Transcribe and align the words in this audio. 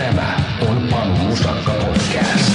Tämä 0.00 0.56
on 0.68 0.88
Panu 0.90 1.14
Musakka 1.14 1.72
Podcast. 1.72 2.52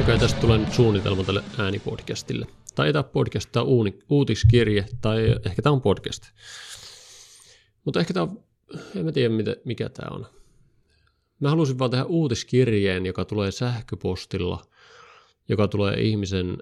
Okei, 0.00 0.18
tästä 0.18 0.40
tulee 0.40 0.58
nyt 0.58 0.72
suunnitelma 0.72 1.24
tälle 1.24 1.42
äänipodcastille. 1.58 2.46
Tai 2.74 2.92
tämä 2.92 3.02
podcast, 3.02 3.52
tämä 3.52 3.64
uuni, 3.64 3.98
uutiskirje, 4.10 4.86
tai 5.00 5.36
ehkä 5.46 5.62
tämä 5.62 5.72
on 5.72 5.80
podcast. 5.80 6.22
Mutta 7.84 8.00
ehkä 8.00 8.14
tämä 8.14 8.22
on, 8.24 8.44
en 8.96 9.04
mä 9.04 9.12
tiedä 9.12 9.34
mitä, 9.34 9.56
mikä 9.64 9.88
tämä 9.88 10.16
on. 10.16 10.26
Mä 11.40 11.50
halusin 11.50 11.78
vaan 11.78 11.90
tehdä 11.90 12.04
uutiskirjeen, 12.04 13.06
joka 13.06 13.24
tulee 13.24 13.50
sähköpostilla, 13.50 14.66
joka 15.48 15.68
tulee 15.68 16.00
ihmisen, 16.00 16.58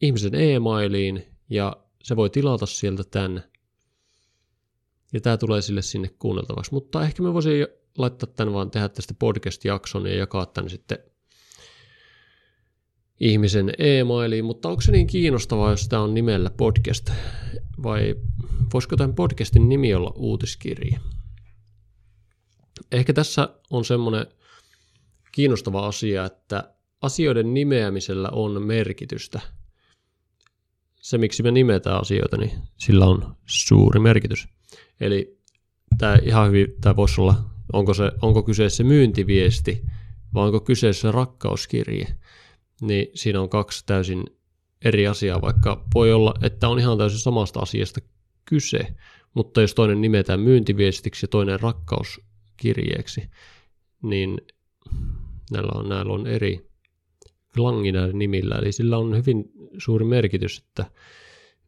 ihmisen 0.00 0.34
e-mailiin, 0.34 1.24
ja 1.50 1.76
se 2.02 2.16
voi 2.16 2.30
tilata 2.30 2.66
sieltä 2.66 3.04
tämän. 3.04 3.53
Ja 5.14 5.20
tämä 5.20 5.36
tulee 5.36 5.62
sille 5.62 5.82
sinne 5.82 6.10
kuunneltavaksi. 6.18 6.72
Mutta 6.74 7.02
ehkä 7.02 7.22
mä 7.22 7.34
voisin 7.34 7.66
laittaa 7.98 8.28
tämän 8.36 8.54
vaan 8.54 8.70
tehdä 8.70 8.88
tästä 8.88 9.14
podcast-jakson 9.18 10.06
ja 10.06 10.16
jakaa 10.16 10.46
tämän 10.46 10.70
sitten 10.70 10.98
ihmisen 13.20 13.72
e-mailiin, 13.78 14.44
mutta 14.44 14.68
onko 14.68 14.80
se 14.80 14.92
niin 14.92 15.06
kiinnostavaa, 15.06 15.70
jos 15.70 15.88
tämä 15.88 16.02
on 16.02 16.14
nimellä 16.14 16.50
podcast, 16.50 17.10
vai 17.82 18.14
voisiko 18.72 18.96
tämän 18.96 19.14
podcastin 19.14 19.68
nimi 19.68 19.94
olla 19.94 20.12
uutiskirja? 20.16 21.00
Ehkä 22.92 23.12
tässä 23.12 23.48
on 23.70 23.84
semmoinen 23.84 24.26
kiinnostava 25.32 25.86
asia, 25.86 26.24
että 26.24 26.74
asioiden 27.02 27.54
nimeämisellä 27.54 28.28
on 28.32 28.62
merkitystä. 28.66 29.40
Se, 31.00 31.18
miksi 31.18 31.42
me 31.42 31.50
nimetään 31.50 32.00
asioita, 32.00 32.36
niin 32.36 32.50
sillä 32.76 33.06
on 33.06 33.36
suuri 33.46 34.00
merkitys. 34.00 34.48
Eli 35.00 35.38
tämä 35.98 36.18
ihan 36.22 36.48
hyvin, 36.48 36.66
tämä 36.80 36.96
voisi 36.96 37.20
olla, 37.20 37.34
onko, 37.72 37.94
se, 37.94 38.12
onko 38.22 38.42
kyseessä 38.42 38.84
myyntiviesti 38.84 39.84
vai 40.34 40.46
onko 40.46 40.60
kyseessä 40.60 41.12
rakkauskirje 41.12 42.06
niin 42.80 43.06
siinä 43.14 43.40
on 43.40 43.48
kaksi 43.48 43.86
täysin 43.86 44.24
eri 44.84 45.06
asiaa, 45.06 45.40
vaikka 45.40 45.84
voi 45.94 46.12
olla, 46.12 46.34
että 46.42 46.68
on 46.68 46.78
ihan 46.78 46.98
täysin 46.98 47.18
samasta 47.18 47.60
asiasta 47.60 48.00
kyse, 48.44 48.94
mutta 49.34 49.60
jos 49.60 49.74
toinen 49.74 50.00
nimetään 50.00 50.40
myyntiviestiksi 50.40 51.24
ja 51.24 51.28
toinen 51.28 51.60
rakkauskirjeeksi, 51.60 53.30
niin 54.02 54.38
näillä 55.50 55.72
on, 55.74 55.88
näillä 55.88 56.12
on 56.12 56.26
eri 56.26 56.70
klangi 57.54 57.92
näillä 57.92 58.12
nimillä, 58.12 58.54
eli 58.54 58.72
sillä 58.72 58.98
on 58.98 59.16
hyvin 59.16 59.44
suuri 59.78 60.04
merkitys, 60.04 60.58
että 60.58 60.84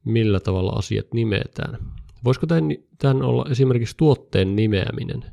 millä 0.05 0.41
tavalla 0.41 0.73
asiat 0.73 1.07
nimetään. 1.15 1.79
Voisiko 2.27 2.47
tämän, 2.47 2.71
tämän 2.99 3.23
olla 3.23 3.45
esimerkiksi 3.51 3.97
tuotteen 3.97 4.57
nimeäminen, 4.57 5.25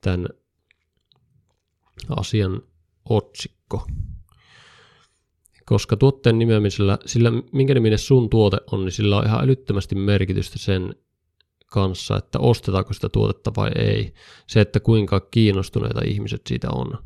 tämän 0.00 0.28
asian 2.08 2.62
otsikko? 3.08 3.86
koska 5.66 5.96
tuotteen 5.96 6.38
nimeämisellä, 6.38 6.98
sillä 7.06 7.32
minkä 7.52 7.74
niminen 7.74 7.98
sun 7.98 8.30
tuote 8.30 8.56
on, 8.72 8.84
niin 8.84 8.92
sillä 8.92 9.16
on 9.16 9.26
ihan 9.26 9.44
älyttömästi 9.44 9.94
merkitystä 9.94 10.58
sen 10.58 10.94
kanssa, 11.66 12.16
että 12.16 12.38
ostetaanko 12.38 12.92
sitä 12.92 13.08
tuotetta 13.08 13.52
vai 13.56 13.70
ei. 13.78 14.12
Se, 14.46 14.60
että 14.60 14.80
kuinka 14.80 15.20
kiinnostuneita 15.20 16.00
ihmiset 16.04 16.42
siitä 16.46 16.68
on. 16.70 16.98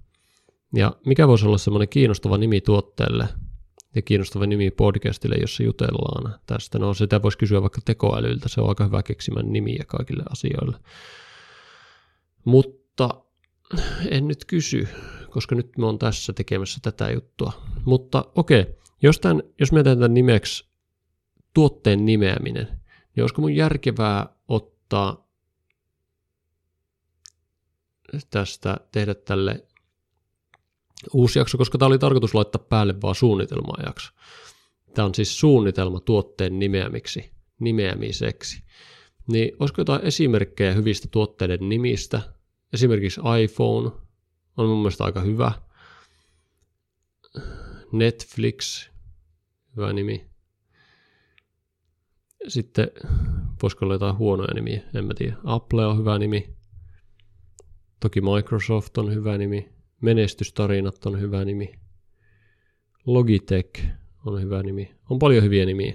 Ja 0.74 0.92
mikä 1.06 1.28
voisi 1.28 1.46
olla 1.46 1.58
semmoinen 1.58 1.88
kiinnostava 1.88 2.38
nimi 2.38 2.60
tuotteelle 2.60 3.28
ja 3.94 4.02
kiinnostava 4.02 4.46
nimi 4.46 4.70
podcastille, 4.70 5.36
jossa 5.36 5.62
jutellaan 5.62 6.40
tästä. 6.46 6.78
No 6.78 6.94
sitä 6.94 7.22
voisi 7.22 7.38
kysyä 7.38 7.62
vaikka 7.62 7.80
tekoälyltä, 7.84 8.48
se 8.48 8.60
on 8.60 8.68
aika 8.68 8.84
hyvä 8.84 9.02
keksimään 9.02 9.52
nimiä 9.52 9.84
kaikille 9.86 10.22
asioille. 10.30 10.78
Mutta 12.44 13.24
en 14.10 14.28
nyt 14.28 14.44
kysy, 14.44 14.88
koska 15.30 15.54
nyt 15.54 15.78
me 15.78 15.86
on 15.86 15.98
tässä 15.98 16.32
tekemässä 16.32 16.78
tätä 16.82 17.10
juttua. 17.10 17.52
Mutta 17.84 18.24
okei, 18.34 18.66
jos, 19.02 19.20
tämän, 19.20 19.42
jos 19.60 19.72
me 19.72 19.82
tämän 19.82 20.14
nimeksi 20.14 20.70
tuotteen 21.54 22.06
nimeäminen, 22.06 22.66
niin 23.16 23.22
olisiko 23.22 23.40
mun 23.40 23.54
järkevää 23.56 24.28
ottaa 24.48 25.30
tästä, 28.30 28.76
tehdä 28.92 29.14
tälle 29.14 29.66
uusi 31.12 31.38
jakso, 31.38 31.58
koska 31.58 31.78
tämä 31.78 31.86
oli 31.86 31.98
tarkoitus 31.98 32.34
laittaa 32.34 32.64
päälle 32.68 32.94
vaan 33.02 33.14
suunnitelma-ajaksi. 33.14 34.12
Tämä 34.94 35.06
on 35.06 35.14
siis 35.14 35.40
suunnitelma 35.40 36.00
tuotteen 36.00 36.58
nimeämiksi, 36.58 37.30
nimeämiseksi. 37.60 38.62
Niin 39.26 39.56
olisiko 39.60 39.80
jotain 39.80 40.04
esimerkkejä 40.04 40.72
hyvistä 40.72 41.08
tuotteiden 41.10 41.68
nimistä? 41.68 42.20
Esimerkiksi 42.72 43.20
iPhone, 43.42 43.90
on 44.56 44.68
mun 44.68 44.78
mielestä 44.78 45.04
aika 45.04 45.20
hyvä. 45.20 45.52
Netflix, 47.92 48.88
hyvä 49.76 49.92
nimi. 49.92 50.26
Sitten 52.48 52.90
voisiko 53.62 53.84
olla 53.84 53.94
jotain 53.94 54.18
huonoja 54.18 54.54
nimiä, 54.54 54.82
en 54.94 55.04
mä 55.04 55.14
tiedä. 55.14 55.36
Apple 55.44 55.86
on 55.86 55.98
hyvä 55.98 56.18
nimi. 56.18 56.56
Toki 58.00 58.20
Microsoft 58.20 58.98
on 58.98 59.14
hyvä 59.14 59.38
nimi. 59.38 59.79
Menestystarinat 60.00 61.06
on 61.06 61.20
hyvä 61.20 61.44
nimi. 61.44 61.72
Logitech 63.06 63.84
on 64.26 64.42
hyvä 64.42 64.62
nimi. 64.62 64.94
On 65.10 65.18
paljon 65.18 65.44
hyviä 65.44 65.66
nimiä. 65.66 65.94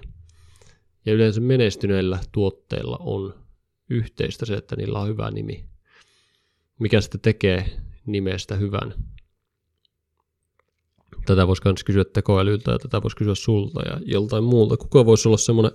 Ja 1.05 1.13
yleensä 1.13 1.41
menestyneillä 1.41 2.19
tuotteilla 2.31 2.97
on 2.99 3.45
yhteistä 3.89 4.45
se, 4.45 4.53
että 4.53 4.75
niillä 4.75 4.99
on 4.99 5.07
hyvä 5.07 5.31
nimi. 5.31 5.65
Mikä 6.79 7.01
sitten 7.01 7.21
tekee 7.21 7.65
nimestä 8.05 8.55
hyvän. 8.55 8.93
Tätä 11.25 11.47
voisi 11.47 11.61
myös 11.65 11.83
kysyä 11.83 12.05
tekoälyltä 12.05 12.71
ja 12.71 12.79
tätä 12.79 13.01
voisi 13.01 13.17
kysyä 13.17 13.35
sulta 13.35 13.81
ja 13.89 13.99
joltain 14.05 14.43
muulta. 14.43 14.77
Kuka 14.77 15.05
voisi 15.05 15.27
olla 15.27 15.37
semmoinen 15.37 15.71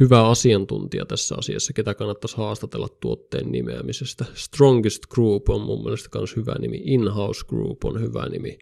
hyvä 0.00 0.28
asiantuntija 0.28 1.06
tässä 1.06 1.34
asiassa, 1.38 1.72
ketä 1.72 1.94
kannattaisi 1.94 2.36
haastatella 2.36 2.88
tuotteen 3.00 3.52
nimeämisestä. 3.52 4.24
Strongest 4.34 5.06
Group 5.06 5.48
on 5.48 5.60
mun 5.60 5.82
mielestä 5.82 6.18
myös 6.18 6.36
hyvä 6.36 6.54
nimi. 6.58 6.82
In-house 6.84 7.46
Group 7.48 7.84
on 7.84 8.00
hyvä 8.00 8.28
nimi. 8.28 8.58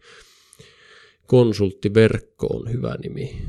Konsulttiverkko 1.27 2.47
on 2.47 2.72
hyvä 2.72 2.94
nimi. 3.03 3.43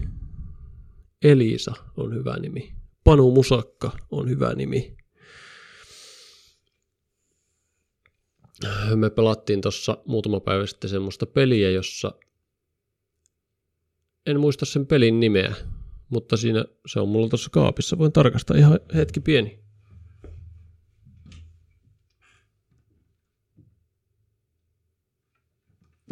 Elisa 1.23 1.73
on 1.97 2.16
hyvä 2.16 2.38
nimi. 2.39 2.73
Panu 3.03 3.31
Musakka 3.31 3.91
on 4.12 4.29
hyvä 4.29 4.53
nimi. 4.56 5.00
me 8.95 9.09
pelattiin 9.09 9.62
tuossa 9.62 9.97
muutama 10.06 10.39
päivä 10.39 10.66
sitten 10.66 10.89
semmoista 10.89 11.25
peliä, 11.25 11.69
jossa 11.69 12.12
en 14.29 14.40
muista 14.40 14.66
sen 14.66 14.88
pelin 14.88 15.19
nimeä, 15.19 15.56
mutta 16.09 16.38
siinä 16.38 16.66
se 16.85 17.00
on 17.00 17.09
mulla 17.09 17.29
tuossa 17.29 17.50
kaapissa. 17.50 17.97
Voin 17.97 18.12
tarkastaa 18.12 18.57
ihan 18.57 18.79
hetki 18.95 19.19
pieni. 19.19 19.59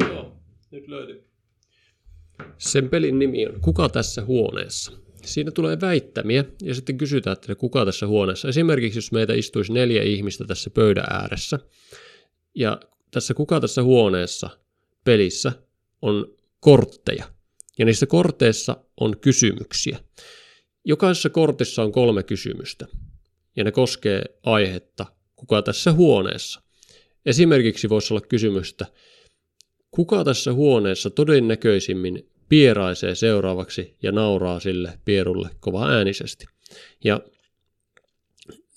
Joo, 0.00 0.36
nyt 0.70 0.88
löytyy. 0.88 1.28
Sen 2.58 2.88
pelin 2.88 3.18
nimi 3.18 3.46
on 3.46 3.60
Kuka 3.60 3.88
tässä 3.88 4.24
huoneessa? 4.24 4.92
Siinä 5.24 5.50
tulee 5.50 5.80
väittämiä 5.80 6.44
ja 6.62 6.74
sitten 6.74 6.98
kysytään, 6.98 7.32
että 7.32 7.54
kuka 7.54 7.84
tässä 7.84 8.06
huoneessa. 8.06 8.48
Esimerkiksi 8.48 8.98
jos 8.98 9.12
meitä 9.12 9.34
istuisi 9.34 9.72
neljä 9.72 10.02
ihmistä 10.02 10.44
tässä 10.44 10.70
pöydän 10.70 11.06
ääressä, 11.10 11.58
ja 12.54 12.80
tässä 13.10 13.34
kuka 13.34 13.60
tässä 13.60 13.82
huoneessa 13.82 14.50
pelissä 15.04 15.52
on 16.02 16.34
kortteja. 16.60 17.37
Ja 17.78 17.84
niissä 17.84 18.06
korteissa 18.06 18.76
on 19.00 19.18
kysymyksiä. 19.20 19.98
Jokaisessa 20.84 21.30
kortissa 21.30 21.82
on 21.82 21.92
kolme 21.92 22.22
kysymystä. 22.22 22.86
Ja 23.56 23.64
ne 23.64 23.72
koskee 23.72 24.24
aihetta, 24.42 25.06
kuka 25.36 25.62
tässä 25.62 25.92
huoneessa. 25.92 26.62
Esimerkiksi 27.26 27.88
voisi 27.88 28.14
olla 28.14 28.20
kysymystä, 28.20 28.86
kuka 29.90 30.24
tässä 30.24 30.52
huoneessa 30.52 31.10
todennäköisimmin 31.10 32.30
pieraisee 32.48 33.14
seuraavaksi 33.14 33.96
ja 34.02 34.12
nauraa 34.12 34.60
sille 34.60 34.98
pierulle 35.04 35.50
kova 35.60 35.88
äänisesti. 35.88 36.46
Ja 37.04 37.20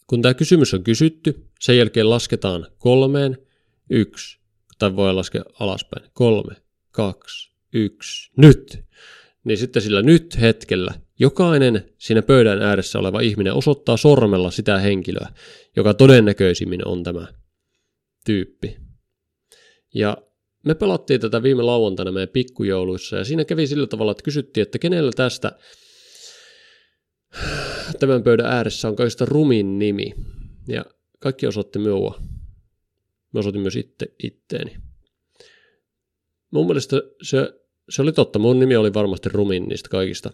kun 0.07 0.21
tämä 0.21 0.33
kysymys 0.33 0.73
on 0.73 0.83
kysytty, 0.83 1.45
sen 1.59 1.77
jälkeen 1.77 2.09
lasketaan 2.09 2.67
kolmeen 2.77 3.37
yksi, 3.89 4.39
tai 4.79 4.95
voi 4.95 5.13
laskea 5.13 5.43
alaspäin, 5.59 6.09
kolme, 6.13 6.55
kaksi, 6.91 7.51
yksi, 7.73 8.31
nyt. 8.37 8.83
Niin 9.43 9.57
sitten 9.57 9.81
sillä 9.81 10.01
nyt 10.01 10.41
hetkellä 10.41 10.93
jokainen 11.19 11.89
siinä 11.97 12.21
pöydän 12.21 12.61
ääressä 12.61 12.99
oleva 12.99 13.19
ihminen 13.19 13.53
osoittaa 13.53 13.97
sormella 13.97 14.51
sitä 14.51 14.77
henkilöä, 14.77 15.29
joka 15.75 15.93
todennäköisimmin 15.93 16.87
on 16.87 17.03
tämä 17.03 17.27
tyyppi. 18.25 18.77
Ja 19.93 20.17
me 20.65 20.75
pelattiin 20.75 21.21
tätä 21.21 21.43
viime 21.43 21.63
lauantaina 21.63 22.11
meidän 22.11 22.29
pikkujouluissa 22.29 23.17
ja 23.17 23.23
siinä 23.23 23.45
kävi 23.45 23.67
sillä 23.67 23.87
tavalla, 23.87 24.11
että 24.11 24.23
kysyttiin, 24.23 24.61
että 24.61 24.79
kenellä 24.79 25.11
tästä 25.15 25.51
tämän 27.99 28.23
pöydän 28.23 28.45
ääressä 28.45 28.87
on 28.87 28.95
kaikista 28.95 29.25
rumin 29.25 29.79
nimi. 29.79 30.13
Ja 30.67 30.85
kaikki 31.19 31.47
osoitti 31.47 31.79
minua 31.79 32.21
Mä 33.33 33.39
osoitin 33.39 33.61
myös 33.61 33.75
itse 33.75 34.05
itteeni. 34.23 34.77
Mun 36.51 36.65
mielestä 36.65 37.01
se, 37.21 37.60
se 37.91 38.01
oli 38.01 38.11
totta. 38.11 38.39
Mun 38.39 38.59
nimi 38.59 38.75
oli 38.75 38.93
varmasti 38.93 39.29
rumin 39.29 39.63
niistä 39.63 39.89
kaikista, 39.89 40.31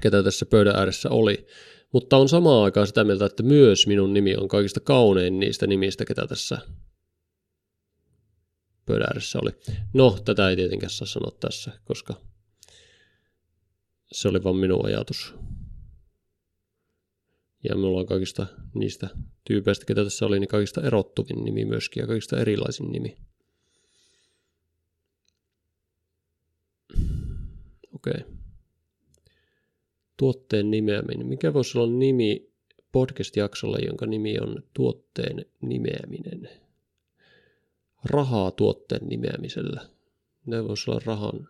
ketä 0.00 0.22
tässä 0.22 0.46
pöydän 0.46 0.76
ääressä 0.76 1.10
oli. 1.10 1.46
Mutta 1.92 2.16
on 2.16 2.28
samaan 2.28 2.64
aikaan 2.64 2.86
sitä 2.86 3.04
mieltä, 3.04 3.26
että 3.26 3.42
myös 3.42 3.86
minun 3.86 4.14
nimi 4.14 4.36
on 4.36 4.48
kaikista 4.48 4.80
kaunein 4.80 5.40
niistä 5.40 5.66
nimistä, 5.66 6.04
ketä 6.04 6.26
tässä 6.26 6.58
pöydän 8.86 9.06
ääressä 9.06 9.38
oli. 9.42 9.50
No, 9.94 10.18
tätä 10.24 10.50
ei 10.50 10.56
tietenkään 10.56 10.90
saa 10.90 11.06
sanoa 11.06 11.36
tässä, 11.40 11.72
koska 11.84 12.14
se 14.12 14.28
oli 14.28 14.44
vain 14.44 14.56
minun 14.56 14.86
ajatus. 14.86 15.34
Ja 17.68 17.74
minulla 17.74 18.00
on 18.00 18.06
kaikista 18.06 18.46
niistä 18.74 19.08
tyypeistä, 19.44 19.84
ketä 19.86 20.04
tässä 20.04 20.26
oli, 20.26 20.40
niin 20.40 20.48
kaikista 20.48 20.80
erottuvin 20.80 21.44
nimi 21.44 21.64
myöskin 21.64 22.00
ja 22.00 22.06
kaikista 22.06 22.40
erilaisin 22.40 22.92
nimi. 22.92 23.16
Okei. 28.00 28.20
Okay. 28.20 28.32
Tuotteen 30.16 30.70
nimeäminen. 30.70 31.26
Mikä 31.26 31.54
voisi 31.54 31.78
olla 31.78 31.92
nimi 31.92 32.52
podcast-jaksolle, 32.92 33.78
jonka 33.86 34.06
nimi 34.06 34.38
on 34.40 34.62
tuotteen 34.74 35.46
nimeäminen? 35.60 36.50
Rahaa 38.04 38.50
tuotteen 38.50 39.08
nimeämisellä. 39.08 39.86
Ne 40.46 40.68
voisi 40.68 40.90
olla 40.90 41.00
rahan, 41.04 41.48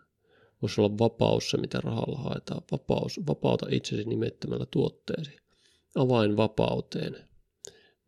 voisi 0.61 0.81
olla 0.81 0.97
vapaus 0.97 1.49
se, 1.49 1.57
mitä 1.57 1.79
rahalla 1.83 2.17
haetaan. 2.17 2.61
Vapaus, 2.71 3.19
vapauta 3.27 3.65
itsesi 3.69 4.03
nimettämällä 4.03 4.65
tuotteesi. 4.71 5.37
Avain 5.95 6.37
vapauteen. 6.37 7.15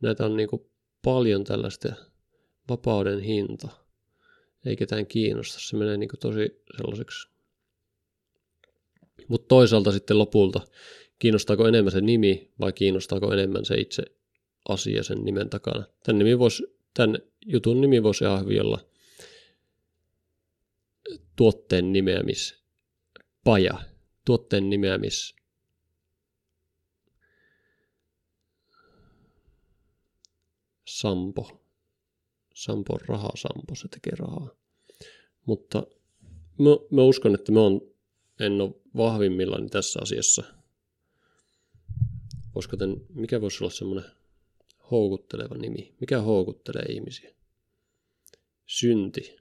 Näitä 0.01 0.25
on 0.25 0.37
niin 0.37 0.49
paljon 1.01 1.43
tällaista 1.43 1.93
vapauden 2.69 3.19
hinta. 3.19 3.67
Ei 4.65 4.75
ketään 4.75 5.05
kiinnosta. 5.05 5.59
Se 5.59 5.77
menee 5.77 5.97
niin 5.97 6.09
tosi 6.19 6.63
sellaiseksi 6.77 7.32
mutta 9.27 9.47
toisaalta 9.47 9.91
sitten 9.91 10.17
lopulta, 10.17 10.61
kiinnostaako 11.19 11.67
enemmän 11.67 11.91
se 11.91 12.01
nimi 12.01 12.51
vai 12.59 12.73
kiinnostaako 12.73 13.33
enemmän 13.33 13.65
se 13.65 13.75
itse 13.75 14.03
asia 14.69 15.03
sen 15.03 15.25
nimen 15.25 15.49
takana. 15.49 15.83
Tämän, 16.03 16.19
nimi 16.19 16.39
voisi, 16.39 16.63
tämän 16.93 17.19
jutun 17.45 17.81
nimi 17.81 18.03
voisi 18.03 18.23
ihan 18.23 18.43
hyvin 18.43 18.61
olla 18.61 18.79
tuotteen 21.35 21.93
nimeämispaja, 21.93 23.79
tuotteen 24.25 24.69
nimeämis 24.69 25.35
Sampo. 30.99 31.63
Sampo 32.55 32.93
on 32.93 32.99
rahaa, 33.07 33.31
Sampo, 33.35 33.75
se 33.75 33.87
tekee 33.87 34.13
rahaa. 34.19 34.49
Mutta 35.45 35.83
mä, 36.59 36.69
mä 36.91 37.03
uskon, 37.03 37.35
että 37.35 37.51
mä 37.51 37.61
on, 37.61 37.81
en 38.39 38.61
ole 38.61 38.75
vahvimmillani 38.97 39.69
tässä 39.69 39.99
asiassa. 40.01 40.43
Voisiko 42.55 42.77
tämän, 42.77 42.97
mikä 43.09 43.41
voisi 43.41 43.63
olla 43.63 43.73
semmoinen 43.73 44.11
houkutteleva 44.91 45.55
nimi? 45.57 45.95
Mikä 45.99 46.21
houkuttelee 46.21 46.85
ihmisiä? 46.89 47.33
Synti. 48.65 49.35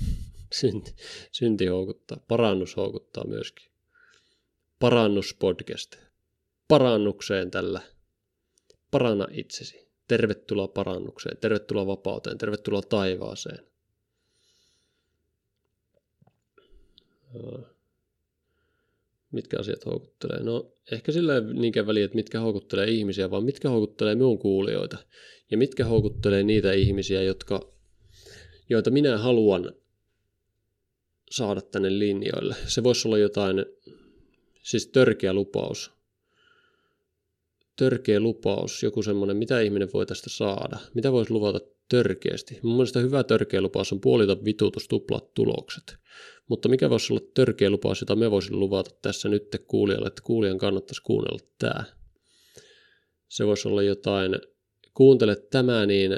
Synti, 0.60 0.94
synti 1.32 1.66
houkuttaa. 1.66 2.18
Parannus 2.28 2.76
houkuttaa 2.76 3.26
myöskin. 3.26 3.70
Parannuspodcast. 4.78 5.96
Parannukseen 6.68 7.50
tällä. 7.50 7.80
Paranna 8.90 9.26
itsesi. 9.30 9.88
Tervetuloa 10.08 10.68
parannukseen. 10.68 11.36
Tervetuloa 11.36 11.86
vapauteen. 11.86 12.38
Tervetuloa 12.38 12.82
taivaaseen. 12.82 13.66
Mitkä 19.34 19.56
asiat 19.60 19.86
houkuttelee. 19.86 20.42
No 20.42 20.72
ehkä 20.92 21.12
sillä 21.12 21.34
ei 21.34 21.40
niinkään 21.40 21.86
väliä, 21.86 22.04
että 22.04 22.14
mitkä 22.14 22.40
houkuttelee 22.40 22.90
ihmisiä, 22.90 23.30
vaan 23.30 23.44
mitkä 23.44 23.68
houkuttelee 23.68 24.14
minun 24.14 24.38
kuulijoita. 24.38 24.98
Ja 25.50 25.58
mitkä 25.58 25.84
houkuttelee 25.84 26.42
niitä 26.42 26.72
ihmisiä, 26.72 27.22
jotka, 27.22 27.72
joita 28.68 28.90
minä 28.90 29.18
haluan 29.18 29.74
saada 31.30 31.60
tänne 31.60 31.98
linjoille. 31.98 32.56
Se 32.66 32.82
voisi 32.82 33.08
olla 33.08 33.18
jotain, 33.18 33.66
siis 34.62 34.86
törkeä 34.86 35.32
lupaus. 35.32 35.92
Törkeä 37.76 38.20
lupaus, 38.20 38.82
joku 38.82 39.02
semmoinen, 39.02 39.36
mitä 39.36 39.60
ihminen 39.60 39.88
voi 39.94 40.06
tästä 40.06 40.30
saada. 40.30 40.78
Mitä 40.94 41.12
voisi 41.12 41.30
luvata 41.32 41.60
törkeästi. 41.96 42.58
Mun 42.62 42.72
mielestä 42.76 43.00
hyvä 43.00 43.24
törkeä 43.24 43.60
lupaus 43.60 43.92
on 43.92 44.00
puolita 44.00 44.44
vitutus 44.44 44.88
tuplat 44.88 45.34
tulokset. 45.34 45.96
Mutta 46.48 46.68
mikä 46.68 46.90
voisi 46.90 47.12
olla 47.12 47.22
törkeä 47.34 47.70
lupaus, 47.70 48.00
jota 48.00 48.16
me 48.16 48.30
voisin 48.30 48.60
luvata 48.60 48.90
tässä 49.02 49.28
nyt 49.28 49.62
kuulijalle, 49.66 50.06
että 50.06 50.22
kuulijan 50.24 50.58
kannattaisi 50.58 51.02
kuunnella 51.02 51.38
tämä. 51.58 51.84
Se 53.28 53.46
voisi 53.46 53.68
olla 53.68 53.82
jotain, 53.82 54.32
kuuntele 54.94 55.36
tämä, 55.36 55.86
niin 55.86 56.12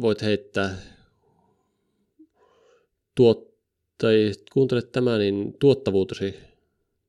voit 0.00 0.22
heittää 0.22 0.78
tuot, 3.14 3.54
tai 3.98 4.32
kuuntele 4.52 4.82
tämä, 4.82 5.18
niin 5.18 5.54
tuottavuutesi 5.60 6.34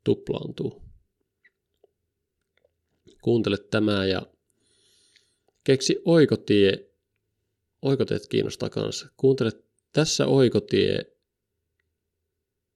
tuplaantuu. 0.03 0.81
Kuuntele 3.21 3.57
tämä 3.57 4.05
ja 4.05 4.21
keksi 5.65 6.01
oikotie. 6.05 6.89
Oikoteet 7.81 8.27
kiinnostaa 8.27 8.69
kanssa. 8.69 9.07
Kuuntele 9.17 9.51
tässä 9.93 10.25
oikotie 10.25 11.05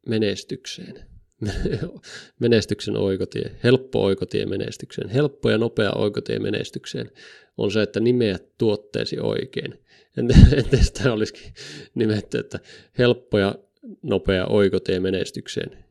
menestykseen. 0.08 1.10
menestyksen 2.40 2.98
oikotie, 2.98 3.56
helppo 3.64 4.04
oikotie 4.04 4.46
menestykseen, 4.46 5.10
helppo 5.10 5.50
ja 5.50 5.58
nopea 5.58 5.92
oikotie 5.92 6.40
menestykseen 6.40 7.12
on 7.58 7.72
se, 7.72 7.82
että 7.82 8.00
nimeät 8.00 8.58
tuotteesi 8.58 9.20
oikein. 9.20 9.80
Entä 10.58 10.78
sitä 10.82 11.14
olisikin 11.14 11.54
nimetty, 11.96 12.38
että 12.38 12.60
helppo 12.98 13.40
ja 13.40 13.56
nopea 14.04 14.46
oikotie 14.46 15.00
menestykseen. 15.00 15.86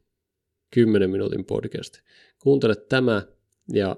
10 0.70 1.10
minuutin 1.10 1.44
podcast. 1.44 1.98
Kuuntele 2.38 2.74
tämä 2.76 3.22
ja 3.72 3.96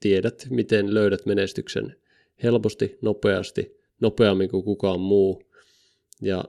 tiedät, 0.00 0.46
miten 0.50 0.94
löydät 0.94 1.26
menestyksen 1.26 1.96
helposti, 2.42 2.98
nopeasti, 3.02 3.80
nopeammin 4.00 4.48
kuin 4.50 4.64
kukaan 4.64 5.00
muu. 5.00 5.42
Ja 6.22 6.44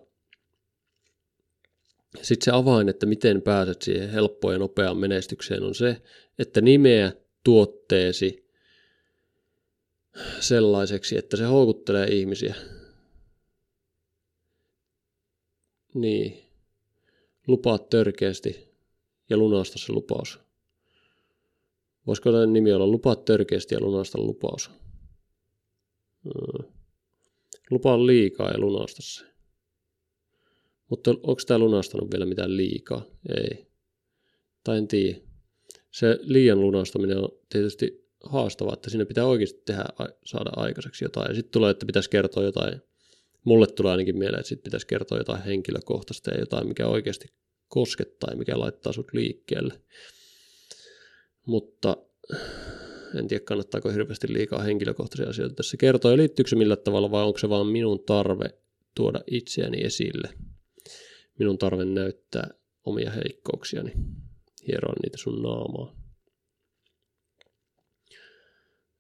sitten 2.22 2.46
se 2.46 2.52
avain, 2.52 2.90
että 2.90 3.06
miten 3.06 3.42
pääset 3.42 3.82
siihen 3.82 4.10
helppoon 4.10 4.54
ja 4.54 4.60
nopeaan 4.60 4.98
menestykseen 4.98 5.64
on 5.64 5.76
se, 5.76 6.02
että 6.40 6.62
nimeä 6.62 7.14
tuotteesi 7.44 8.50
sellaiseksi, 10.40 11.18
että 11.18 11.38
se 11.38 11.44
houkuttelee 11.44 12.08
ihmisiä. 12.08 12.56
Niin. 15.94 16.44
Lupaat 17.48 17.90
törkeästi 17.90 18.74
ja 19.30 19.38
lunasta 19.38 19.78
se 19.78 19.94
lupaus. 19.94 20.40
Voisiko 22.08 22.32
tämän 22.32 22.54
nimi 22.54 22.74
olla 22.74 22.88
Lupaat 22.88 23.26
törkeästi 23.26 23.76
ja 23.76 23.82
lunasta 23.82 24.18
lupaus? 24.18 24.72
Hmm. 26.24 26.74
Lupaa 27.72 28.08
liikaa 28.08 28.52
ja 28.52 28.60
lunasta 28.60 29.02
se. 29.02 29.26
Mutta 30.90 31.12
onko 31.12 31.42
tämä 31.48 31.58
lunastanut 31.58 32.12
vielä 32.12 32.26
mitään 32.26 32.58
liikaa? 32.58 33.06
Ei. 33.38 33.68
Tai 34.64 34.78
en 34.78 34.88
tiedä. 34.88 35.20
Se 35.92 36.20
liian 36.22 36.62
lunastaminen 36.62 37.18
on 37.18 37.30
tietysti 37.50 38.10
haastavaa, 38.24 38.74
että 38.74 38.90
siinä 38.90 39.06
pitää 39.06 39.26
oikeasti 39.26 39.62
tehdä, 39.66 39.86
saada 40.26 40.50
aikaiseksi 40.56 41.06
jotain. 41.06 41.30
Ja 41.30 41.36
sitten 41.36 41.52
tulee, 41.52 41.72
että 41.72 41.86
pitäisi 41.86 42.10
kertoa 42.10 42.44
jotain. 42.44 42.82
Mulle 43.44 43.68
tulee 43.68 43.92
ainakin 43.92 44.18
mieleen, 44.18 44.40
että 44.40 44.50
sitten 44.50 44.64
pitäisi 44.64 44.88
kertoa 44.88 45.18
jotain 45.18 45.44
henkilökohtaista 45.44 46.32
ja 46.32 46.40
jotain, 46.40 46.68
mikä 46.68 46.88
oikeasti 46.88 47.28
koskettaa 47.68 48.30
ja 48.32 48.38
mikä 48.38 48.60
laittaa 48.60 48.94
sut 48.94 49.14
liikkeelle. 49.14 49.82
Mutta 51.46 51.98
en 53.20 53.28
tiedä, 53.28 53.44
kannattaako 53.46 53.90
hirveästi 53.90 54.34
liikaa 54.34 54.62
henkilökohtaisia 54.62 55.30
asioita 55.30 55.56
tässä 55.56 55.78
kertoa. 55.78 56.12
Ja 56.12 56.18
liittyykö 56.18 56.50
se 56.50 56.56
millä 56.56 56.76
tavalla 56.76 57.12
vai 57.12 57.24
onko 57.24 57.40
se 57.40 57.50
vaan 57.50 57.68
minun 57.68 58.04
tarve 58.06 58.46
tuoda 58.96 59.22
itseäni 59.28 59.84
esille 59.84 60.30
minun 61.40 61.58
tarve 61.58 61.86
näyttää 61.86 62.50
omia 62.84 63.12
heikkouksiani, 63.12 63.92
hieroa 64.68 64.94
niitä 65.04 65.18
sun 65.18 65.42
naamaa. 65.42 65.96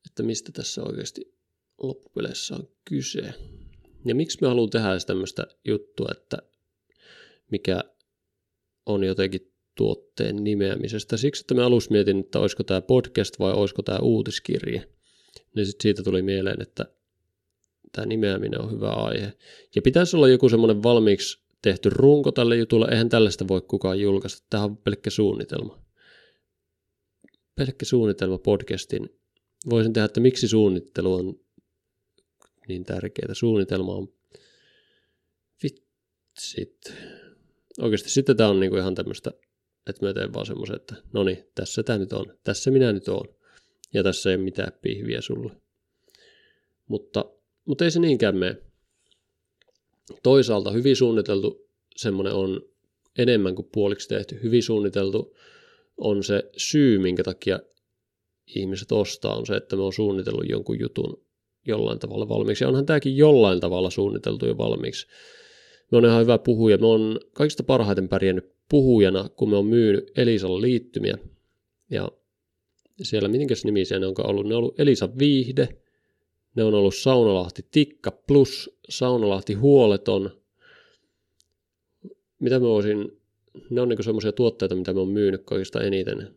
Että 0.05 0.23
mistä 0.23 0.51
tässä 0.51 0.83
oikeasti 0.83 1.37
loppupeleissä 1.81 2.55
on 2.55 2.67
kyse. 2.85 3.33
Ja 4.05 4.15
miksi 4.15 4.37
me 4.41 4.47
haluan 4.47 4.69
tehdä 4.69 4.87
tämmöistä 5.07 5.47
juttua, 5.65 6.09
että 6.11 6.37
mikä 7.51 7.83
on 8.85 9.03
jotenkin 9.03 9.52
tuotteen 9.75 10.43
nimeämisestä. 10.43 11.17
Siksi, 11.17 11.41
että 11.41 11.53
me 11.53 11.63
alussa 11.63 11.91
mietin, 11.91 12.19
että 12.19 12.39
olisiko 12.39 12.63
tämä 12.63 12.81
podcast 12.81 13.39
vai 13.39 13.53
olisiko 13.53 13.81
tämä 13.81 13.99
uutiskirje. 13.99 14.87
Niin 15.55 15.65
sitten 15.65 15.83
siitä 15.83 16.03
tuli 16.03 16.21
mieleen, 16.21 16.61
että 16.61 16.85
tämä 17.91 18.05
nimeäminen 18.05 18.61
on 18.61 18.71
hyvä 18.71 18.89
aihe. 18.89 19.33
Ja 19.75 19.81
pitäisi 19.81 20.15
olla 20.15 20.27
joku 20.27 20.49
semmoinen 20.49 20.83
valmiiksi 20.83 21.43
tehty 21.61 21.89
runko 21.89 22.31
tälle 22.31 22.57
jutulle, 22.57 22.87
eihän 22.91 23.09
tällaista 23.09 23.47
voi 23.47 23.61
kukaan 23.61 23.99
julkaista. 23.99 24.47
Tämä 24.49 24.63
on 24.63 24.77
pelkkä 24.77 25.09
suunnitelma. 25.09 25.83
Pelkkä 27.55 27.85
suunnitelma 27.85 28.37
podcastin. 28.37 29.09
Voisin 29.69 29.93
tehdä, 29.93 30.05
että 30.05 30.19
miksi 30.19 30.47
suunnittelu 30.47 31.13
on 31.13 31.39
niin 32.67 32.83
tärkeää. 32.83 33.33
Suunnitelma 33.33 33.93
on 33.95 34.13
vitsit. 35.63 36.93
Oikeasti 37.79 38.09
sitten 38.09 38.37
tämä 38.37 38.49
on 38.49 38.59
niinku 38.59 38.77
ihan 38.77 38.95
tämmöistä, 38.95 39.31
että 39.87 40.05
mä 40.05 40.13
teen 40.13 40.33
vaan 40.33 40.45
semmoisen, 40.45 40.75
että 40.75 40.95
no 41.13 41.23
niin, 41.23 41.47
tässä 41.55 41.83
tämä 41.83 41.99
nyt 41.99 42.13
on. 42.13 42.25
Tässä 42.43 42.71
minä 42.71 42.93
nyt 42.93 43.07
on. 43.07 43.25
Ja 43.93 44.03
tässä 44.03 44.31
ei 44.31 44.37
mitään 44.37 44.71
pihviä 44.81 45.21
sulle. 45.21 45.51
Mutta, 46.87 47.25
mutta 47.65 47.85
ei 47.85 47.91
se 47.91 47.99
niinkään 47.99 48.37
mene. 48.37 48.57
Toisaalta 50.23 50.71
hyvin 50.71 50.95
suunniteltu 50.95 51.69
semmoinen 51.95 52.33
on 52.33 52.61
enemmän 53.17 53.55
kuin 53.55 53.69
puoliksi 53.73 54.07
tehty. 54.07 54.39
Hyvin 54.43 54.63
suunniteltu 54.63 55.35
on 55.97 56.23
se 56.23 56.49
syy, 56.57 56.99
minkä 56.99 57.23
takia 57.23 57.59
ihmiset 58.55 58.91
ostaa, 58.91 59.35
on 59.35 59.45
se, 59.45 59.55
että 59.55 59.75
me 59.75 59.81
on 59.81 59.93
suunnitellut 59.93 60.49
jonkun 60.49 60.79
jutun 60.79 61.25
jollain 61.67 61.99
tavalla 61.99 62.29
valmiiksi. 62.29 62.63
Ja 62.63 62.67
onhan 62.67 62.85
tämäkin 62.85 63.17
jollain 63.17 63.59
tavalla 63.59 63.89
suunniteltu 63.89 64.45
jo 64.47 64.57
valmiiksi. 64.57 65.07
Me 65.91 65.97
on 65.97 66.05
ihan 66.05 66.21
hyvä 66.21 66.37
puhuja. 66.37 66.77
Me 66.77 66.87
on 66.87 67.19
kaikista 67.33 67.63
parhaiten 67.63 68.09
pärjännyt 68.09 68.52
puhujana, 68.69 69.29
kun 69.29 69.49
me 69.49 69.57
on 69.57 69.65
myynyt 69.65 70.11
Elisalle 70.17 70.61
liittymiä. 70.61 71.17
Ja 71.89 72.09
siellä, 73.01 73.29
mitenkäs 73.29 73.65
nimi 73.65 73.85
se 73.85 73.95
on 73.95 74.27
ollut? 74.27 74.47
Ne 74.47 74.55
on 74.55 74.59
ollut 74.59 74.79
Elisa 74.79 75.09
Viihde, 75.19 75.69
ne 76.55 76.63
on 76.63 76.73
ollut 76.73 76.95
Saunalahti 76.95 77.65
Tikka 77.71 78.11
plus 78.11 78.79
Saunalahti 78.89 79.53
Huoleton. 79.53 80.31
Mitä 82.39 82.59
mä 82.59 82.65
voisin, 82.65 83.11
ne 83.69 83.81
on 83.81 83.89
niinku 83.89 84.03
semmoisia 84.03 84.31
tuotteita, 84.31 84.75
mitä 84.75 84.93
mä 84.93 84.99
oon 84.99 85.09
myynyt 85.09 85.43
kaikista 85.45 85.81
eniten. 85.81 86.35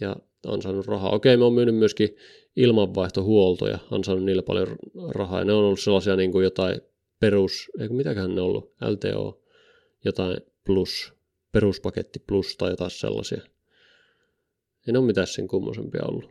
Ja 0.00 0.16
on 0.46 0.62
saanut 0.62 0.86
rahaa. 0.86 1.10
Okei, 1.10 1.36
mä 1.36 1.44
oon 1.44 1.52
myynyt 1.52 1.76
myöskin 1.76 2.16
ilmanvaihtohuoltoja, 2.56 3.78
on 3.90 4.04
saanut 4.04 4.24
niillä 4.24 4.42
paljon 4.42 4.76
rahaa. 5.08 5.38
Ja 5.38 5.44
ne 5.44 5.52
on 5.52 5.64
ollut 5.64 5.80
sellaisia 5.80 6.16
niin 6.16 6.32
kuin 6.32 6.44
jotain 6.44 6.80
perus, 7.20 7.70
eikö 7.80 7.94
mitäkään 7.94 8.34
ne 8.34 8.40
on 8.40 8.46
ollut, 8.46 8.72
LTO, 8.80 9.42
jotain 10.04 10.36
plus, 10.64 11.12
peruspaketti 11.56 12.18
plus 12.18 12.56
tai 12.56 12.70
jotain 12.70 12.90
sellaisia. 12.90 13.40
Ei 14.86 14.92
ne 14.92 14.98
ole 14.98 15.06
mitään 15.06 15.26
sen 15.26 15.48
kummosempia 15.48 16.02
ollut. 16.04 16.30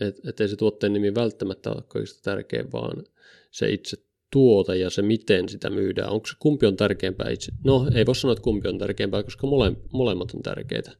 Et, 0.00 0.16
et 0.28 0.40
ei 0.40 0.48
se 0.48 0.56
tuotteen 0.56 0.92
nimi 0.92 1.14
välttämättä 1.14 1.70
ole 1.70 1.82
kaikista 1.88 2.22
tärkein, 2.22 2.72
vaan 2.72 3.04
se 3.50 3.68
itse 3.68 3.96
tuote 4.32 4.76
ja 4.76 4.90
se, 4.90 5.02
miten 5.02 5.48
sitä 5.48 5.70
myydään. 5.70 6.10
Onko 6.10 6.26
se 6.26 6.34
kumpi 6.38 6.66
on 6.66 6.76
tärkeämpää 6.76 7.30
itse? 7.30 7.52
No, 7.64 7.90
ei 7.94 8.06
voi 8.06 8.14
sanoa, 8.14 8.32
että 8.32 8.42
kumpi 8.42 8.68
on 8.68 8.78
tärkeämpää, 8.78 9.22
koska 9.22 9.46
mole, 9.46 9.72
molemmat 9.92 10.34
on 10.34 10.42
tärkeitä. 10.42 10.92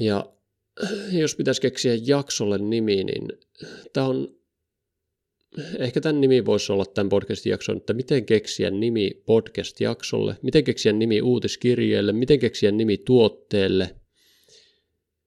Ja 0.00 0.32
jos 1.12 1.34
pitäisi 1.36 1.60
keksiä 1.60 1.98
jaksolle 2.06 2.58
nimi, 2.58 3.04
niin 3.04 3.28
tämä 3.92 4.06
on, 4.06 4.36
ehkä 5.78 6.00
tämän 6.00 6.20
nimi 6.20 6.44
voisi 6.44 6.72
olla 6.72 6.84
tämän 6.84 7.08
podcast-jakson, 7.08 7.76
että 7.76 7.92
miten 7.92 8.26
keksiä 8.26 8.70
nimi 8.70 9.22
podcast-jaksolle, 9.26 10.36
miten 10.42 10.64
keksiä 10.64 10.92
nimi 10.92 11.22
uutiskirjeelle, 11.22 12.12
miten 12.12 12.38
keksiä 12.38 12.72
nimi 12.72 12.98
tuotteelle, 12.98 13.96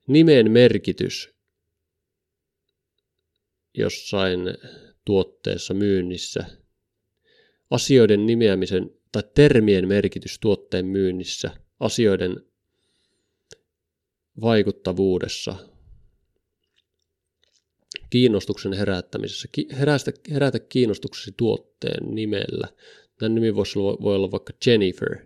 nimen 0.07 0.51
merkitys 0.51 1.29
jossain 3.77 4.39
tuotteessa 5.05 5.73
myynnissä, 5.73 6.45
asioiden 7.69 8.25
nimeämisen 8.25 8.89
tai 9.11 9.23
termien 9.35 9.87
merkitys 9.87 10.39
tuotteen 10.39 10.85
myynnissä, 10.85 11.51
asioiden 11.79 12.43
vaikuttavuudessa, 14.41 15.55
kiinnostuksen 18.09 18.73
herättämisessä, 18.73 19.47
herätä, 19.79 20.11
herätä 20.31 20.59
kiinnostuksesi 20.59 21.33
tuotteen 21.37 22.15
nimellä. 22.15 22.67
Tämän 23.19 23.35
nimi 23.35 23.55
voisi 23.55 23.79
olla, 23.79 23.97
voi 24.01 24.15
olla 24.15 24.31
vaikka 24.31 24.53
Jennifer. 24.65 25.17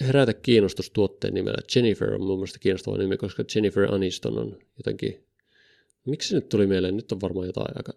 Herätä 0.00 0.34
kiinnostus 0.34 0.90
tuotteen 0.90 1.34
nimellä. 1.34 1.58
Jennifer 1.76 2.14
on 2.14 2.20
mun 2.20 2.38
mielestä 2.38 2.58
kiinnostava 2.58 2.98
nimi, 2.98 3.16
koska 3.16 3.44
Jennifer 3.54 3.94
Aniston 3.94 4.38
on 4.38 4.58
jotenkin... 4.76 5.24
Miksi 6.06 6.28
se 6.28 6.34
nyt 6.34 6.48
tuli 6.48 6.66
mieleen? 6.66 6.96
Nyt 6.96 7.12
on 7.12 7.20
varmaan 7.20 7.46
jotain 7.46 7.76
aika... 7.76 7.92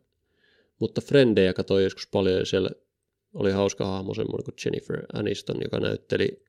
Mutta 0.80 1.02
Frendejä 1.02 1.54
katsoin 1.54 1.84
joskus 1.84 2.08
paljon 2.08 2.40
ja 2.40 2.46
siellä 2.46 2.70
oli 3.34 3.52
hauska 3.52 3.86
hahmo 3.86 4.14
semmoinen 4.14 4.46
kuin 4.46 4.56
Jennifer 4.66 5.06
Aniston, 5.14 5.58
joka 5.64 5.80
näytteli 5.80 6.44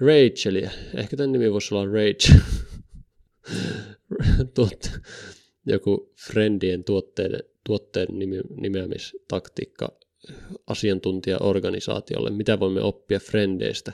Rachelia. 0.00 0.70
Ehkä 0.94 1.16
tämän 1.16 1.32
nimi 1.32 1.52
voisi 1.52 1.74
olla 1.74 1.84
Rachel. 1.84 2.40
Tuot, 4.54 4.90
joku 5.68 6.12
Friendien 6.26 6.84
tuotteiden, 6.84 7.42
tuotteen 7.66 8.08
nimeämistaktiikka 8.60 9.98
asiantuntijaorganisaatiolle. 10.66 12.30
Mitä 12.30 12.60
voimme 12.60 12.80
oppia 12.80 13.20
Friendeistä 13.20 13.92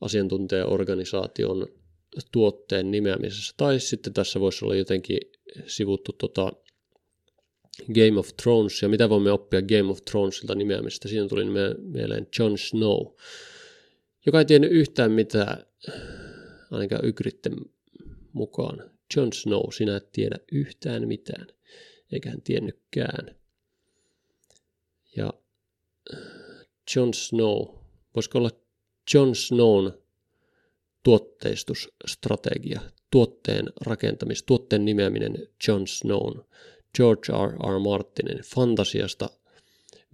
asiantuntijaorganisaation 0.00 1.66
tuotteen 2.32 2.90
nimeämisessä. 2.90 3.54
Tai 3.56 3.80
sitten 3.80 4.12
tässä 4.12 4.40
voisi 4.40 4.64
olla 4.64 4.74
jotenkin 4.74 5.18
sivuttu 5.66 6.12
tota 6.12 6.52
Game 7.94 8.18
of 8.18 8.28
Thrones 8.42 8.82
ja 8.82 8.88
mitä 8.88 9.08
voimme 9.08 9.32
oppia 9.32 9.62
Game 9.62 9.90
of 9.90 9.98
Thronesilta 10.10 10.54
nimeämisestä. 10.54 11.08
Siinä 11.08 11.28
tuli 11.28 11.44
mieleen 11.78 12.26
Jon 12.38 12.58
Snow 12.58 13.06
joka 14.26 14.38
ei 14.38 14.44
tiennyt 14.44 14.72
yhtään 14.72 15.12
mitään, 15.12 15.66
ainakaan 16.70 17.04
Ygritten 17.04 17.56
mukaan. 18.32 18.90
Jon 19.16 19.32
Snow, 19.32 19.72
sinä 19.72 19.96
et 19.96 20.12
tiedä 20.12 20.36
yhtään 20.52 21.08
mitään, 21.08 21.46
eikä 22.12 22.30
hän 22.30 22.42
tiennytkään. 22.42 23.36
Ja 25.16 25.32
Jon 26.96 27.14
Snow, 27.14 27.78
voisiko 28.14 28.38
olla 28.38 28.50
Jon 29.14 29.36
Snown 29.36 29.92
tuotteistusstrategia, 31.02 32.80
tuotteen 33.10 33.66
rakentamis, 33.80 34.42
tuotteen 34.42 34.84
nimeäminen 34.84 35.48
Jon 35.68 35.86
Snown, 35.86 36.44
George 36.96 37.32
R. 37.32 37.52
R. 37.74 37.78
Martinin 37.78 38.42
fantasiasta 38.44 39.30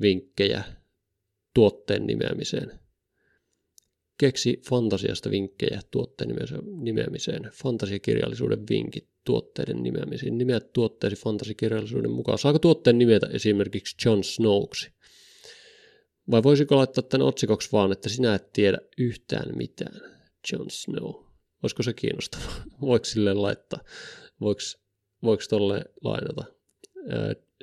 vinkkejä 0.01 0.65
tuotteen 1.55 2.07
nimeämiseen– 2.07 2.73
Keksi 4.19 4.61
fantasiasta 4.69 5.31
vinkkejä 5.31 5.81
tuotteen 5.91 6.31
nimeämiseen. 6.67 7.51
Fantasiakirjallisuuden 7.53 8.69
vinkit 8.71 9.09
tuotteiden 9.25 9.83
nimeämiseen. 9.83 10.39
Nimeä 10.39 10.61
tuotteesi 10.61 11.17
fantasiakirjallisuuden 11.17 12.11
mukaan. 12.11 12.39
Saako 12.39 12.59
tuotteen 12.59 12.99
nimetä 12.99 13.27
esimerkiksi 13.33 13.97
Jon 14.05 14.25
Snowksi? 14.25 14.91
Vai 16.31 16.43
voisiko 16.43 16.77
laittaa 16.77 17.03
tämän 17.03 17.27
otsikoksi 17.27 17.73
vaan, 17.73 17.93
että 17.93 18.09
sinä 18.09 18.35
et 18.35 18.53
tiedä 18.53 18.79
yhtään 18.99 19.57
mitään, 19.57 20.01
Jon 20.53 20.71
Snow? 20.71 21.25
Olisiko 21.63 21.83
se 21.83 21.93
kiinnostavaa? 21.93 22.55
Voiko 22.81 23.05
sille 23.05 23.35
laittaa? 23.35 23.81
Voiko, 24.41 24.61
voiko 25.23 25.43
tolle 25.49 25.85
lainata? 26.05 26.45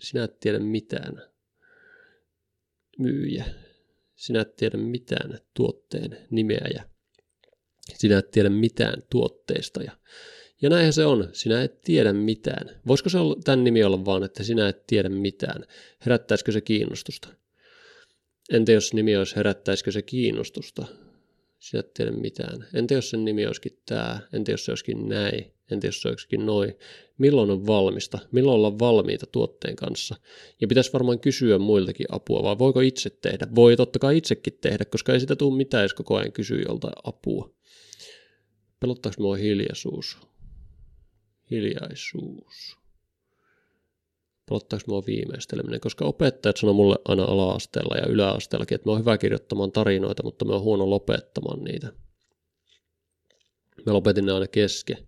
Sinä 0.02 0.24
et 0.24 0.40
tiedä 0.40 0.60
mitään, 0.60 1.22
myyjä 3.00 3.46
sinä 4.26 4.42
et 4.42 4.56
tiedä 4.56 4.78
mitään 4.78 5.40
tuotteen 5.54 6.18
nimeä 6.30 6.68
ja 6.74 6.84
sinä 7.94 8.18
et 8.18 8.32
tiedä 8.32 8.50
mitään 8.50 9.04
tuotteesta. 9.10 9.84
Ja, 9.84 9.92
ja 10.62 10.70
näinhän 10.70 10.94
se 10.94 11.06
on, 11.06 11.30
sinä 11.34 11.64
et 11.64 11.82
tiedä 11.82 12.14
mitään. 12.14 12.82
Voisiko 12.88 13.10
se 13.10 13.18
olla, 13.18 13.36
tämän 13.44 13.64
nimi 13.64 13.84
olla 13.84 14.06
vaan, 14.06 14.24
että 14.24 14.44
sinä 14.44 14.68
et 14.68 14.88
tiedä 14.88 15.10
mitään? 15.10 15.66
Herättäisikö 16.06 16.52
se 16.52 16.62
kiinnostusta? 16.62 17.28
Entä 18.50 18.72
jos 18.72 18.94
nimi 18.94 19.16
olisi 19.16 19.36
herättäisikö 19.36 19.92
se 19.92 20.02
kiinnostusta? 20.02 20.86
Sinä 21.60 21.80
et 21.80 21.94
tiedä 21.94 22.12
mitään. 22.12 22.68
Entä 22.74 22.94
jos 22.94 23.10
sen 23.10 23.26
nimi 23.26 23.48
olisikin 23.48 23.82
tämä? 23.86 24.20
Entä 24.34 24.52
jos 24.52 24.66
se 24.66 24.72
olisikin 24.72 25.10
näin? 25.10 25.55
Entä 25.72 25.88
jos 25.88 26.02
se 26.02 26.10
olisikin 26.10 26.46
noin? 26.46 26.74
Milloin 27.18 27.52
on 27.52 27.68
valmista? 27.68 28.20
Milloin 28.32 28.56
ollaan 28.56 28.80
valmiita 28.80 29.26
tuotteen 29.26 29.76
kanssa? 29.76 30.16
Ja 30.62 30.68
pitäisi 30.68 30.94
varmaan 30.94 31.20
kysyä 31.20 31.58
muiltakin 31.58 32.06
apua, 32.10 32.44
vai 32.44 32.58
voiko 32.58 32.80
itse 32.80 33.10
tehdä? 33.10 33.48
Voi 33.56 33.78
totta 33.78 34.00
kai 34.00 34.18
itsekin 34.18 34.58
tehdä, 34.62 34.86
koska 34.86 35.14
ei 35.14 35.20
sitä 35.20 35.36
tule 35.36 35.58
mitään, 35.58 35.84
jos 35.84 35.94
koko 35.94 36.16
ajan 36.16 36.32
kysyy 36.32 36.62
joltain 36.68 36.94
apua. 37.04 37.54
Pelottaako 38.80 39.22
mua 39.22 39.36
hiljaisuus? 39.36 40.18
Hiljaisuus. 41.52 42.78
Pelottaako 44.50 44.86
mua 44.88 45.04
viimeisteleminen? 45.08 45.80
Koska 45.80 46.06
opettajat 46.06 46.58
sanoo 46.58 46.74
mulle 46.74 46.96
aina 47.06 47.24
ala-asteella 47.24 47.98
ja 47.98 48.08
yläasteellakin, 48.08 48.76
että 48.76 48.88
mä 48.88 48.92
oon 48.92 49.02
hyvä 49.02 49.18
kirjoittamaan 49.18 49.72
tarinoita, 49.72 50.24
mutta 50.24 50.46
mä 50.46 50.54
oon 50.54 50.62
huono 50.62 50.90
lopettamaan 50.90 51.64
niitä. 51.64 51.94
Mä 53.86 53.94
lopetin 53.94 54.26
ne 54.26 54.32
aina 54.32 54.48
kesken. 54.48 55.08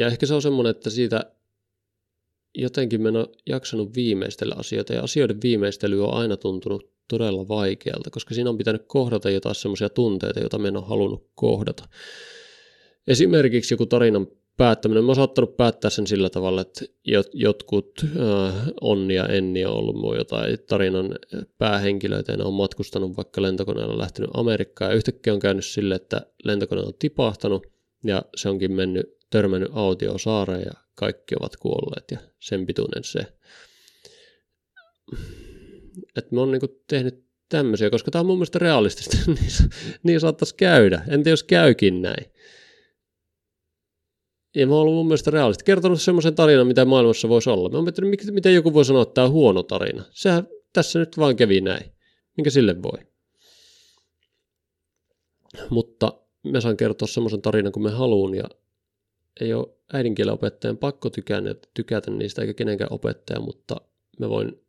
Ja 0.00 0.06
ehkä 0.06 0.26
se 0.26 0.34
on 0.34 0.42
semmoinen, 0.42 0.70
että 0.70 0.90
siitä 0.90 1.32
jotenkin 2.54 3.02
mä 3.02 3.08
en 3.08 3.16
ole 3.16 3.28
jaksanut 3.46 3.94
viimeistellä 3.94 4.54
asioita, 4.58 4.92
ja 4.92 5.02
asioiden 5.02 5.42
viimeistely 5.42 6.04
on 6.04 6.14
aina 6.14 6.36
tuntunut 6.36 6.90
todella 7.08 7.48
vaikealta, 7.48 8.10
koska 8.10 8.34
siinä 8.34 8.50
on 8.50 8.58
pitänyt 8.58 8.82
kohdata 8.86 9.30
jotain 9.30 9.54
semmoisia 9.54 9.88
tunteita, 9.88 10.40
joita 10.40 10.58
mä 10.58 10.68
en 10.68 10.76
ole 10.76 10.84
halunnut 10.86 11.30
kohdata. 11.34 11.88
Esimerkiksi 13.06 13.74
joku 13.74 13.86
tarinan 13.86 14.26
päättäminen. 14.56 15.04
Mä 15.04 15.08
oon 15.08 15.16
saattanut 15.16 15.56
päättää 15.56 15.90
sen 15.90 16.06
sillä 16.06 16.30
tavalla, 16.30 16.60
että 16.60 16.84
jotkut 17.32 18.04
äh, 18.04 18.54
Onni 18.80 19.14
ja 19.14 19.26
Enni 19.26 19.64
on 19.64 19.74
ollut 19.74 19.96
mun 19.96 20.16
jotain 20.16 20.58
tarinan 20.68 21.18
päähenkilöitä, 21.58 22.32
ja 22.32 22.36
ne 22.38 22.44
on 22.44 22.54
matkustanut 22.54 23.16
vaikka 23.16 23.42
lentokoneella 23.42 23.98
lähtenyt 23.98 24.30
Amerikkaan, 24.34 24.90
ja 24.90 24.96
yhtäkkiä 24.96 25.32
on 25.32 25.40
käynyt 25.40 25.64
sille, 25.64 25.94
että 25.94 26.26
lentokone 26.44 26.82
on 26.82 26.92
tipahtanut, 26.98 27.66
ja 28.04 28.22
se 28.36 28.48
onkin 28.48 28.72
mennyt, 28.72 29.19
törmännyt 29.30 29.70
autiosaareen, 29.74 30.62
ja 30.62 30.72
kaikki 30.94 31.34
ovat 31.40 31.56
kuolleet, 31.56 32.04
ja 32.10 32.18
sen 32.38 32.66
pituinen 32.66 33.04
se. 33.04 33.20
Että 36.16 36.34
mä 36.34 36.40
oon 36.40 36.50
niinku 36.50 36.82
tehnyt 36.86 37.24
tämmöisiä, 37.48 37.90
koska 37.90 38.10
tämä 38.10 38.20
on 38.20 38.26
mun 38.26 38.36
mielestä 38.36 38.58
realistista, 38.58 39.16
niin, 39.26 39.70
niin 40.02 40.20
saattaisi 40.20 40.54
käydä. 40.54 41.04
Entä 41.08 41.30
jos 41.30 41.42
käykin 41.42 42.02
näin? 42.02 42.32
Ja 44.56 44.66
mä 44.66 44.74
oon 44.74 44.82
ollut 44.82 44.94
mun 44.94 45.06
mielestä 45.06 45.30
realistisesti 45.30 45.66
kertonut 45.66 46.02
semmoisen 46.02 46.34
tarinan, 46.34 46.66
mitä 46.66 46.84
maailmassa 46.84 47.28
voisi 47.28 47.50
olla. 47.50 47.68
Mä 47.68 47.76
oon 47.76 47.84
miettinyt, 47.84 48.20
miten 48.30 48.54
joku 48.54 48.74
voi 48.74 48.84
sanoa, 48.84 49.02
että 49.02 49.14
tämä 49.14 49.24
on 49.24 49.32
huono 49.32 49.62
tarina. 49.62 50.04
Sehän 50.10 50.48
tässä 50.72 50.98
nyt 50.98 51.18
vaan 51.18 51.36
kävi 51.36 51.60
näin. 51.60 51.92
Minkä 52.36 52.50
sille 52.50 52.82
voi? 52.82 52.98
Mutta 55.70 56.12
mä 56.42 56.60
saan 56.60 56.76
kertoa 56.76 57.08
semmoisen 57.08 57.42
tarinan, 57.42 57.72
kun 57.72 57.82
mä 57.82 57.90
haluan, 57.90 58.34
ja 58.34 58.44
ei 59.44 59.54
ole 59.54 59.68
äidinkielen 59.92 60.34
opettajan 60.34 60.78
pakko 60.78 61.10
tykätä, 61.10 61.54
tykätä 61.74 62.10
niistä 62.10 62.42
eikä 62.42 62.54
kenenkään 62.54 62.92
opettaja, 62.92 63.40
mutta 63.40 63.76
mä 64.18 64.28
voin 64.28 64.64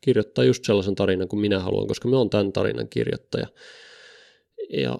kirjoittaa 0.00 0.44
just 0.44 0.64
sellaisen 0.64 0.94
tarinan 0.94 1.28
kuin 1.28 1.40
minä 1.40 1.60
haluan, 1.60 1.88
koska 1.88 2.08
mä 2.08 2.16
oon 2.16 2.30
tämän 2.30 2.52
tarinan 2.52 2.88
kirjoittaja. 2.88 3.46
Ja 4.70 4.98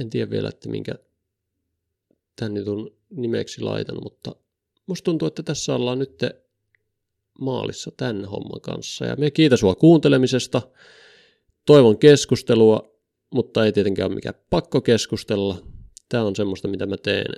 en 0.00 0.10
tiedä 0.10 0.30
vielä, 0.30 0.48
että 0.48 0.68
minkä 0.68 0.94
tämän 2.36 2.56
jutun 2.56 2.96
nimeksi 3.10 3.60
laitan, 3.60 4.02
mutta 4.02 4.36
musta 4.86 5.04
tuntuu, 5.04 5.28
että 5.28 5.42
tässä 5.42 5.74
ollaan 5.74 5.98
nyt 5.98 6.20
maalissa 7.40 7.90
tämän 7.96 8.24
homman 8.24 8.60
kanssa. 8.60 9.04
Ja 9.04 9.16
me 9.16 9.30
kiitän 9.30 9.58
sua 9.58 9.74
kuuntelemisesta. 9.74 10.62
Toivon 11.66 11.98
keskustelua, 11.98 12.93
mutta 13.34 13.64
ei 13.64 13.72
tietenkään 13.72 14.06
ole 14.06 14.14
mikään 14.14 14.34
pakko 14.50 14.80
keskustella. 14.80 15.58
Tämä 16.08 16.24
on 16.24 16.36
semmoista, 16.36 16.68
mitä 16.68 16.86
mä 16.86 16.96
teen, 16.96 17.34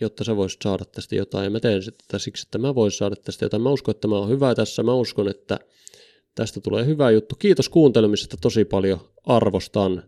jotta 0.00 0.24
sä 0.24 0.36
voisit 0.36 0.62
saada 0.62 0.84
tästä 0.84 1.14
jotain. 1.14 1.44
Ja 1.44 1.50
mä 1.50 1.60
teen 1.60 1.82
sitä 1.82 2.18
siksi, 2.18 2.46
että 2.46 2.58
mä 2.58 2.74
voisin 2.74 2.98
saada 2.98 3.16
tästä 3.16 3.44
jotain. 3.44 3.62
Mä 3.62 3.70
uskon, 3.70 3.94
että 3.94 4.08
mä 4.08 4.16
oon 4.16 4.28
hyvä 4.28 4.54
tässä. 4.54 4.82
Mä 4.82 4.94
uskon, 4.94 5.28
että 5.28 5.58
tästä 6.34 6.60
tulee 6.60 6.86
hyvä 6.86 7.10
juttu. 7.10 7.34
Kiitos 7.38 7.68
kuuntelemisesta 7.68 8.36
tosi 8.40 8.64
paljon. 8.64 9.00
Arvostan 9.24 10.02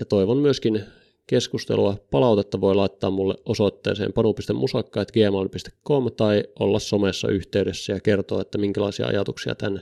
ja 0.00 0.06
toivon 0.06 0.38
myöskin 0.38 0.84
keskustelua. 1.26 1.96
Palautetta 2.10 2.60
voi 2.60 2.74
laittaa 2.74 3.10
mulle 3.10 3.34
osoitteeseen 3.44 4.12
panu.musakka.gmail.com 4.12 6.12
tai 6.16 6.44
olla 6.60 6.78
somessa 6.78 7.28
yhteydessä 7.28 7.92
ja 7.92 8.00
kertoa, 8.00 8.40
että 8.40 8.58
minkälaisia 8.58 9.06
ajatuksia 9.06 9.54
tämän 9.54 9.80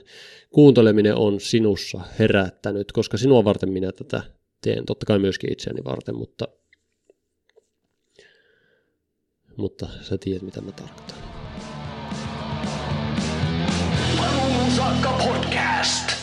kuunteleminen 0.49 1.15
on 1.15 1.39
sinussa 1.39 2.01
herättänyt, 2.19 2.91
koska 2.91 3.17
sinua 3.17 3.43
varten 3.43 3.71
minä 3.71 3.91
tätä 3.91 4.23
teen, 4.61 4.85
totta 4.85 5.05
kai 5.05 5.19
myöskin 5.19 5.53
itseäni 5.53 5.83
varten, 5.83 6.15
mutta, 6.15 6.47
mutta 9.57 9.87
sä 10.01 10.17
tiedät 10.17 10.41
mitä 10.41 10.61
mä 10.61 10.71
tarkoitan. 10.71 11.17
Panu 14.17 14.63
Musakka 14.63 15.11
Podcast. 15.11 16.20